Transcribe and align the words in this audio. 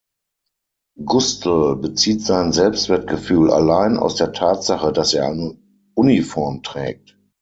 Gustl 1.05 1.75
bezieht 1.75 2.23
sein 2.23 2.53
Selbstwertgefühl 2.53 3.51
allein 3.51 3.97
aus 3.97 4.15
der 4.15 4.31
Tatsache, 4.33 4.91
dass 4.91 5.13
er 5.13 5.27
eine 5.27 5.59
Uniform 5.93 6.63
trägt. 6.63 7.19